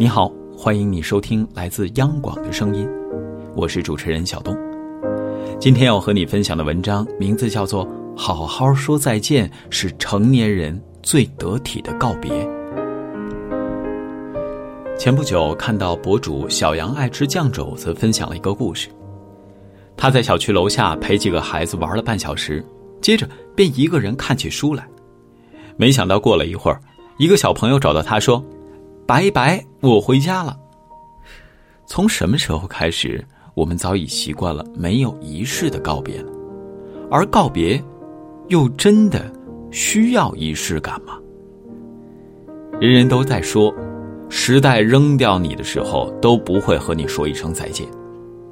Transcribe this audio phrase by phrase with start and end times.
[0.00, 2.88] 你好，欢迎你收听来自央广的声音，
[3.54, 4.56] 我是主持人小东。
[5.58, 7.86] 今天要和你分享的文章名字叫做
[8.16, 12.32] 《好好说再见是成年人最得体的告别》。
[14.96, 18.88] 前不久看到博主小杨爱吃酱肘子分享了一个故事，
[19.98, 22.64] 他在小区楼下陪几个孩子玩了半小时，
[23.02, 24.88] 接着便一个人看起书来。
[25.76, 26.80] 没想到过了一会儿，
[27.18, 28.42] 一个小朋友找到他说
[29.10, 30.56] ：“拜拜，我回家了。”
[31.84, 33.20] 从什么时候开始，
[33.54, 36.30] 我们早已习惯了没有仪式的告别了？
[37.10, 37.82] 而告别，
[38.50, 39.28] 又真的
[39.72, 41.18] 需要仪式感吗？
[42.80, 43.74] 人人都在说。
[44.28, 47.84] 时代扔掉你的时候都不会和你说一声再见，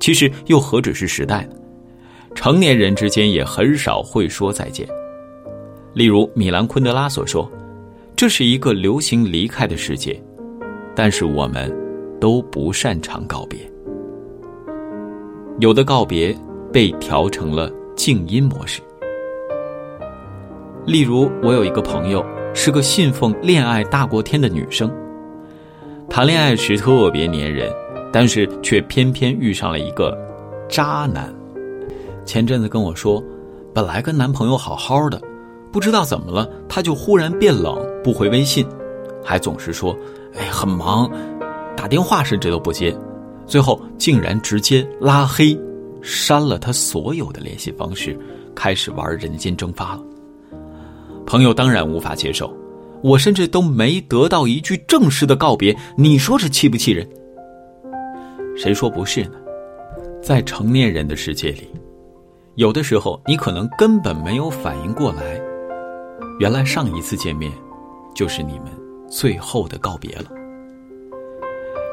[0.00, 1.54] 其实又何止是时代呢？
[2.34, 4.84] 成年人之间也很少会说再见。
[5.94, 7.48] 例如米兰昆德拉所说
[8.16, 10.20] ：“这是一个流行离开的世界，
[11.02, 11.74] 但是我们
[12.20, 13.58] 都不擅长告别。
[15.58, 16.36] 有的告别
[16.70, 18.82] 被调成了静音模式。
[20.84, 24.94] 例如，我有一个朋友是个信奉恋爱大过天的女生。”
[26.06, 27.72] 谈恋爱时特别粘人，
[28.12, 30.14] 但是却偏偏遇上了一个
[30.68, 31.34] 渣男。
[32.26, 33.24] 前阵子跟我说，
[33.72, 35.18] 本来跟男朋友好好的，
[35.72, 38.66] 不知道怎么了，他就忽然变冷，不回微信，
[39.24, 39.96] 还总是说
[40.34, 41.10] 哎很忙，
[41.76, 42.96] 打电话甚至都不接，
[43.46, 45.58] 最后竟然直接拉黑，
[46.02, 48.18] 删了他所有的联系方式，
[48.54, 50.02] 开始玩人间蒸发了。
[51.26, 52.52] 朋友当然无法接受。
[53.02, 57.08] 我甚至都没得到一句正式的告别，你说这气不气人？
[58.54, 59.32] 谁说不是呢？
[60.22, 61.66] 在成年人的世界里，
[62.56, 65.40] 有的时候你可能根本没有反应过来，
[66.40, 67.50] 原来上一次见面，
[68.14, 68.66] 就是你们
[69.10, 70.24] 最后的告别了。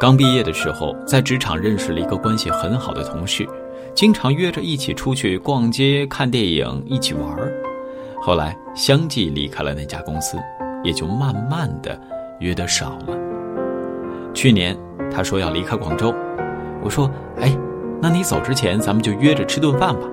[0.00, 3.48] 刚毕业的时候，在职场认识了一个关系很好的同事，
[3.94, 7.50] 经常约着一起出去逛街、看电影、一起玩儿
[8.20, 10.36] 后来相继离开了那家公司。
[10.84, 11.98] 也就慢慢的
[12.40, 13.16] 约的少了。
[14.34, 14.76] 去年
[15.10, 16.14] 他说要离开广州，
[16.82, 17.10] 我说
[17.40, 17.56] ：“哎，
[18.02, 20.06] 那你走之前咱们就约着吃顿饭吧。”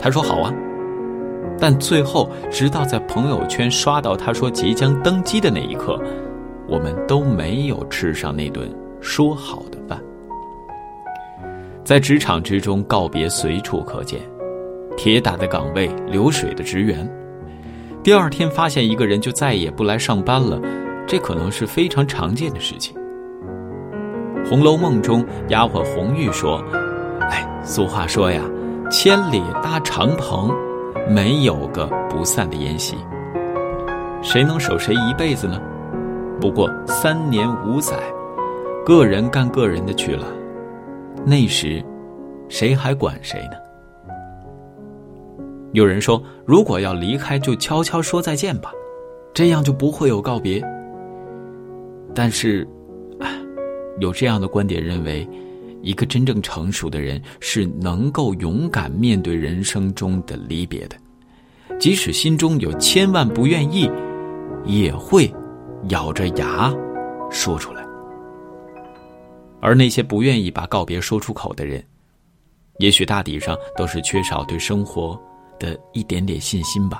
[0.00, 0.52] 他说：“好啊。”
[1.60, 6.02] 但最后，直到在朋友圈刷到他说即将登机的那一刻，
[6.70, 10.00] 我们都没有吃上那顿说好的饭。
[11.84, 14.20] 在职场之中，告别随处可见，
[14.96, 17.10] 铁打的岗位，流水的职员。
[18.04, 20.60] 第二天发现一个人就再也不来上班了，
[21.08, 22.94] 这可能是非常常见的事情。
[24.48, 26.62] 《红楼梦》中，丫鬟红玉说
[27.28, 28.42] ：“哎，俗话说呀，
[28.90, 30.50] 千里搭长棚，
[31.08, 32.96] 没有个不散的筵席。
[34.22, 35.60] 谁能守谁一辈子呢？
[36.40, 38.00] 不过三年五载，
[38.84, 40.26] 个人干个人的去了，
[41.26, 41.84] 那时，
[42.48, 43.52] 谁还管谁呢？”
[45.72, 48.72] 有人说，如果要离开，就悄悄说再见吧，
[49.34, 50.60] 这样就不会有告别。
[52.14, 52.66] 但是，
[54.00, 55.28] 有这样的观点认为，
[55.82, 60.96] 一个真正成熟的人是能够勇敢面对人生中的离别的，
[61.78, 63.88] 即使心中有千万不愿意，
[64.64, 65.32] 也会
[65.88, 66.72] 咬着牙
[67.30, 67.84] 说出来。
[69.60, 71.84] 而那些不愿意把告别说出口的人，
[72.78, 75.20] 也许大抵上都是缺少对生活。
[75.60, 76.98] 的一点点信心吧。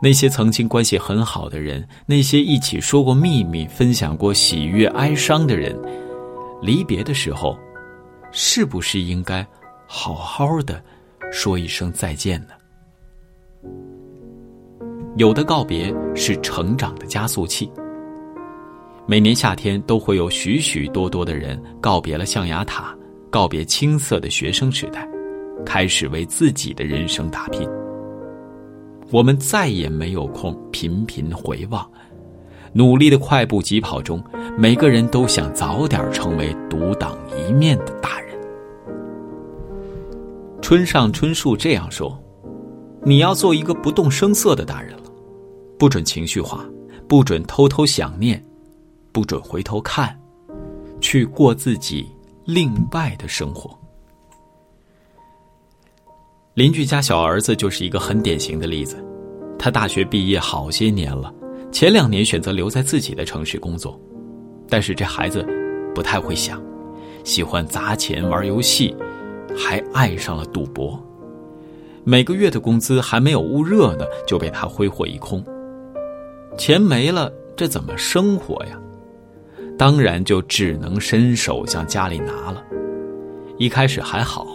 [0.00, 5.78] 那些曾经关系很好的人，那些一起说过秘密、分享过喜悦哀伤的人，
[6.62, 7.54] 离别的时候，
[8.32, 9.46] 是不是应该
[9.86, 10.82] 好好的
[11.30, 12.54] 说一声再见呢？
[15.16, 17.70] 有的告别是成长的加速器。
[19.06, 22.92] 每年夏天都会有许许多多的人告别了象牙塔，
[23.30, 25.08] 告别青涩的学生时代。
[25.64, 27.66] 开始为自己的人生打拼。
[29.10, 31.88] 我们再也没有空频频回望，
[32.72, 34.22] 努力的快步疾跑中，
[34.58, 38.36] 每个人都想早点成为独当一面的大人。
[40.60, 42.18] 村上春树这样说
[43.02, 45.03] ：“你要做一个不动声色的大人了，
[45.84, 46.64] 不准情绪化，
[47.06, 48.42] 不准偷偷想念，
[49.12, 50.18] 不准回头看，
[50.98, 52.06] 去过自己
[52.46, 53.78] 另外的生活。”
[56.56, 58.96] 邻居家小儿子就是一个很典型的例子，
[59.58, 61.30] 他大学毕业好些年了，
[61.70, 64.00] 前两年选择留在自己的城市工作，
[64.70, 65.46] 但是这孩子
[65.94, 66.58] 不太会想，
[67.24, 68.96] 喜欢砸钱玩游戏，
[69.54, 70.98] 还爱上了赌博，
[72.04, 75.44] 每个月的工资还没有捂热呢，就被他挥霍一空。
[76.56, 78.78] 钱没了，这怎么生活呀？
[79.76, 82.62] 当然就只能伸手向家里拿了。
[83.58, 84.46] 一开始还好，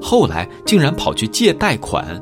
[0.00, 2.20] 后来竟然跑去借贷款，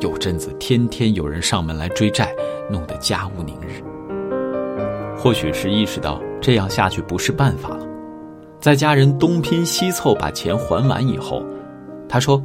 [0.00, 2.34] 有阵子天天有人上门来追债，
[2.70, 3.82] 弄得家无宁日。
[5.16, 7.86] 或许是意识到这样下去不是办法了，
[8.60, 11.42] 在家人东拼西凑把钱还完以后，
[12.06, 12.40] 他说：“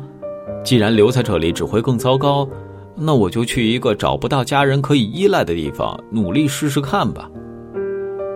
[0.63, 2.47] 既然留在这里只会更糟糕，
[2.95, 7.29] 那我就去一个找不到家人可以依赖的地方努力试试看吧。”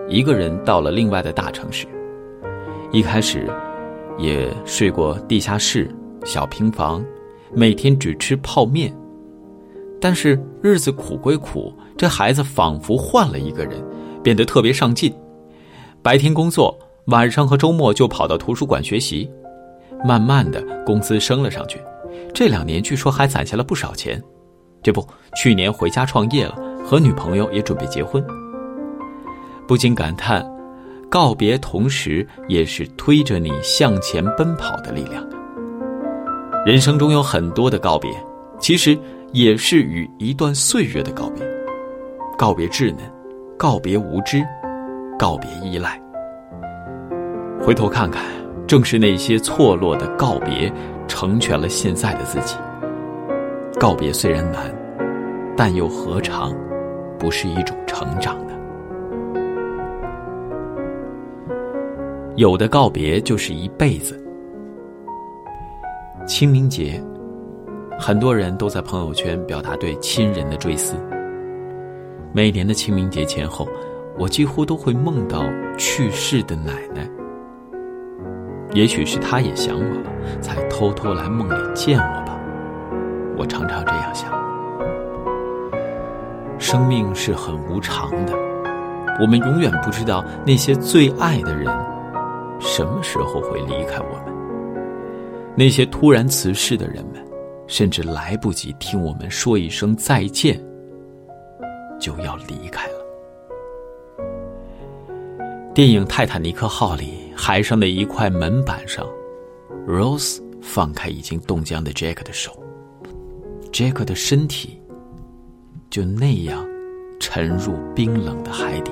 [0.10, 1.88] 一个人到了另外的大城市，
[2.92, 3.50] 一开始。
[4.18, 5.94] 也睡过地下室、
[6.24, 7.04] 小平房，
[7.54, 8.96] 每天只吃泡面。
[10.00, 13.74] 但是日子苦归苦，这孩子仿佛换了一个人，
[14.24, 15.14] 变得特别上进。
[16.02, 19.30] 白天工作，晚上和周末就跑到图书馆学习。
[20.06, 21.82] 慢慢的，工资升了上去，
[22.34, 24.24] 这两年据说还攒下了不少钱。
[24.86, 25.04] 这不，
[25.36, 26.56] 去年回家创业了，
[26.86, 28.24] 和女朋友也准备结婚。
[29.68, 30.46] 不禁感叹。
[31.10, 35.26] 告别，同时也是推着你向前奔跑的力量
[36.66, 38.12] 人生中有很多的告别，
[38.60, 38.96] 其实
[39.32, 41.44] 也是与一段岁月的告别。
[42.38, 43.00] 告别稚嫩，
[43.58, 44.46] 告别无知，
[45.18, 46.00] 告别依赖。
[47.60, 48.24] 回头看看，
[48.68, 50.72] 正是那些错落的告别，
[51.08, 52.56] 成全了现在的自己。
[53.80, 54.75] 告别虽然难，
[55.58, 56.54] 但又何尝
[57.18, 58.54] 不是一种成长呢？
[62.36, 64.22] 有的告别就是一辈子。
[66.28, 67.02] 清明节，
[67.98, 70.96] 很多人都在朋友圈表达对亲人的追思。
[72.34, 73.66] 每年的清明节前后，
[74.18, 75.44] 我几乎都会梦到
[75.78, 77.10] 去世的奶奶。
[78.74, 82.38] 也许是她也想我了，才偷偷来梦里见我吧。
[83.38, 84.35] 我常常这样想。
[86.68, 88.34] 生命是很无常的，
[89.22, 91.68] 我们永远不知道那些最爱的人。
[92.60, 94.34] 什么时候会离开我们？
[95.56, 97.24] 那些突然辞世的人们，
[97.68, 100.60] 甚至来不及听我们说一声再见，
[102.00, 102.96] 就要离开了。
[105.72, 109.06] 电影《泰坦尼克号》里，海上的一块门板上
[109.88, 112.52] ，Rose 放开已经冻僵的 Jack 的手
[113.72, 114.82] ，Jack 的身体
[115.96, 116.68] 就那样
[117.22, 118.92] 沉入冰冷的海底。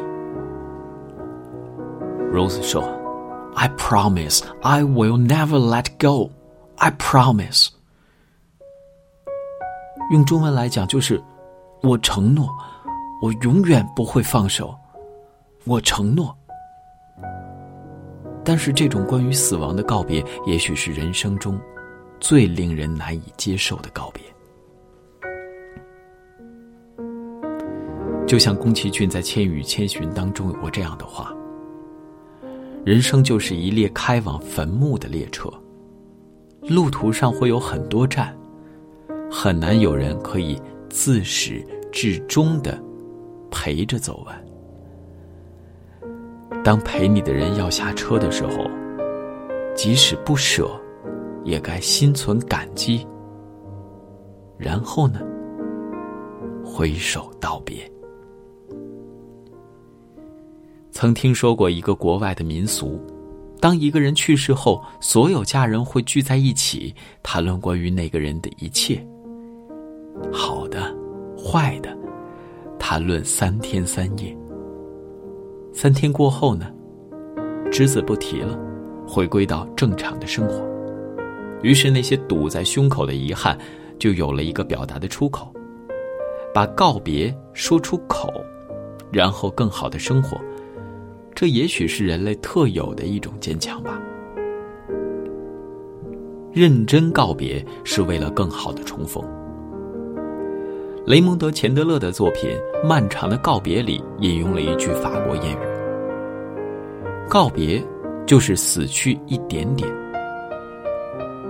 [2.32, 2.82] Rose 说。
[3.56, 6.32] I promise I will never let go.
[6.78, 7.68] I promise.
[10.14, 11.22] 用中文来讲就是，
[11.82, 12.48] 我承诺，
[13.22, 14.74] 我永远不会放手，
[15.66, 16.34] 我承诺。
[18.46, 21.60] 但是这种关于死亡的告别，也许是人生中
[22.22, 24.24] 最令人难以接受的告别。
[28.34, 31.32] 就像宫崎骏在《千与千寻》当中有过这样的话。
[32.84, 35.48] 人生就是一列开往坟墓的列车，
[36.64, 38.36] 路途上会有很多站，
[39.30, 40.60] 很难有人可以
[40.90, 42.76] 自始至终的
[43.52, 44.46] 陪着走完。
[46.64, 48.66] 当陪你的人要下车的时候，
[49.76, 50.72] 即使不舍，
[51.44, 53.06] 也该心存感激。
[54.58, 55.20] 然后呢，
[56.66, 57.88] 挥手道别。
[61.04, 62.98] 曾听说过一个国外的民俗，
[63.60, 69.06] 当一个人去世后，所有家人会聚在一起谈论关于那个人的一切，
[70.32, 70.96] 好的、
[71.38, 71.94] 坏的，
[72.80, 74.34] 谈论三天三夜。
[75.74, 76.72] 三天过后呢，
[77.70, 78.58] 只字不提了，
[79.06, 80.66] 回归到正常的生活。
[81.64, 83.60] 于是那些堵在胸口的遗憾，
[84.00, 85.54] 就有了一个表达的出口，
[86.54, 88.32] 把告别说出口，
[89.12, 90.40] 然后更好的生活。
[91.36, 94.00] 这也许是人类特有的一种坚强吧。
[96.52, 99.24] 认真告别是为了更好的重逢。
[101.06, 102.52] 雷蒙德·钱德勒的作品
[102.88, 105.58] 《漫长的告别》里引用了一句法国谚语
[107.28, 107.84] ：“告别
[108.26, 109.90] 就是死去一点点。”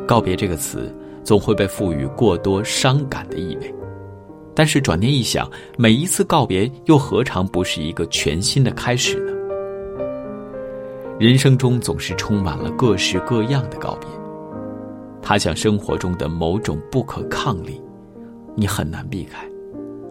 [0.07, 0.91] 告别这个词
[1.23, 3.75] 总会被赋予过多伤感的意味，
[4.55, 9.32] 但是转念一想，每一次告别又何尝不是一个全新的开始呢？
[11.23, 14.09] 人生中总是充满了各式各样的告别，
[15.21, 17.81] 它像生活中的某种不可抗力，
[18.55, 19.47] 你很难避开。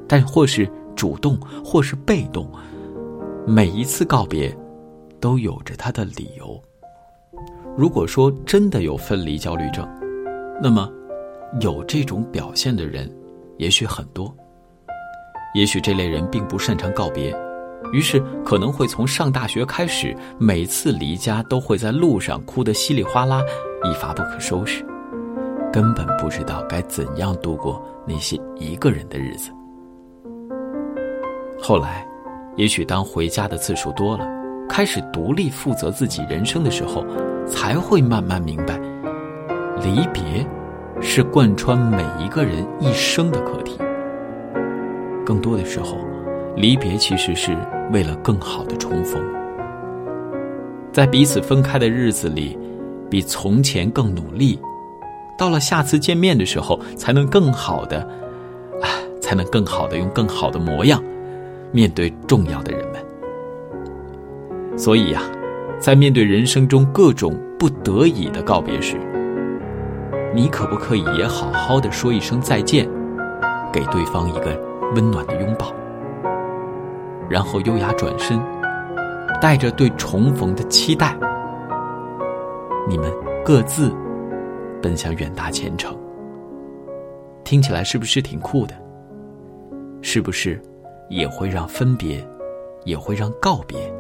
[0.09, 0.67] 但或是
[0.97, 2.51] 主动，或是被动，
[3.47, 4.57] 每一次告别，
[5.21, 6.59] 都有着它的理由。
[7.77, 9.87] 如果说真的有分离焦虑症，
[10.63, 10.91] 那么
[11.61, 13.07] 有这种表现的人，
[13.59, 14.35] 也许很多。
[15.55, 17.37] 也许这类人并不擅长告别，
[17.93, 23.43] 于是可能会从上大学开始，每次离家都会在路上哭得稀里哗啦，
[23.85, 24.85] 一发不可收拾，
[25.73, 29.51] 根本不知道该怎样度过那些一个人的日子。
[31.61, 32.07] 后来，
[32.57, 34.27] 也许当回家的次数多了，
[34.69, 37.05] 开始独立负责自己人生的时候，
[37.47, 38.81] 才会慢慢明白，
[39.83, 40.47] 离别
[41.01, 43.79] 是贯穿每一个人一生的课题。
[45.25, 45.99] 更多的时候，
[46.57, 47.57] 离别其实是
[47.93, 49.23] 为了更好的重逢。
[50.93, 52.59] 在彼此分开的日子里，
[53.09, 54.59] 比从前更努力，
[55.39, 58.01] 到了下次见面的时候，才能更好的，
[58.83, 58.87] 啊，
[59.21, 61.03] 才能更好的用更好的模样，
[61.71, 64.79] 面对重要的人们。
[64.79, 65.23] 所以呀，
[65.79, 68.97] 在面对人生中各种不得已的告别时，
[70.35, 72.87] 你可不可以也好好的说一声再见，
[73.73, 74.61] 给对方一个
[74.95, 75.73] 温暖的拥抱，
[77.33, 78.39] 然后优雅转身，
[79.41, 81.19] 带着对重逢的期待，
[82.87, 83.11] 你们
[83.43, 83.91] 各自
[84.83, 85.97] 奔向远大前程。
[87.43, 88.75] 听起来是不是挺酷的？
[90.03, 90.61] 是不是
[91.09, 92.23] 也会让分别，
[92.85, 93.91] 也会让告别？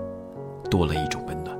[0.70, 1.56] 多了一种温暖。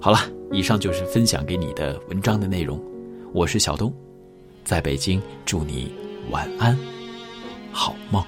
[0.00, 0.18] 好了，
[0.52, 2.80] 以上就是分享给你的文章的内容。
[3.32, 3.92] 我是小东，
[4.62, 5.92] 在北京，祝你
[6.30, 6.78] 晚安，
[7.72, 8.22] 好梦。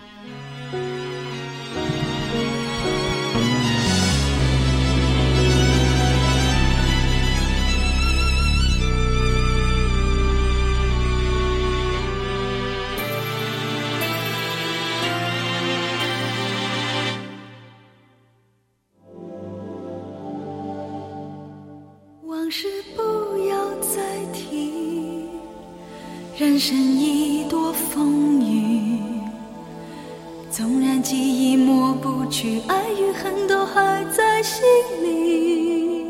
[33.72, 34.62] 还在心
[35.02, 36.06] 里。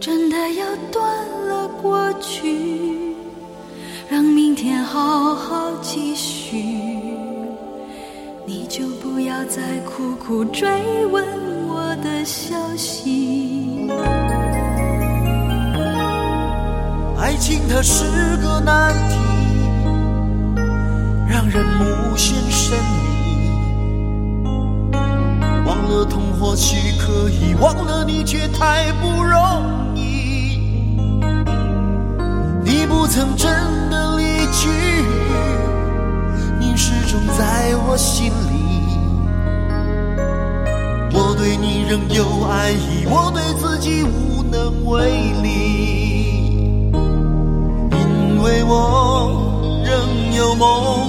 [0.00, 3.14] 真的要断了过去，
[4.08, 6.56] 让明天好好继续。
[8.44, 10.68] 你就不要再苦苦追
[11.06, 11.24] 问
[11.66, 13.90] 我的消息。
[17.18, 18.04] 爱情它是
[18.36, 19.16] 个难题，
[21.28, 23.05] 让人无限神秘。
[25.96, 30.60] 忘了痛或许可以，忘了你却太不容易。
[32.62, 33.50] 你不曾真
[33.88, 34.22] 的离
[34.52, 34.68] 去，
[36.60, 38.56] 你始终在我心里。
[41.14, 46.92] 我对你仍有爱意，我对自己无能为力。
[47.90, 51.08] 因为我仍有梦，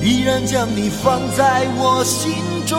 [0.00, 2.78] 依然将你放在我心中，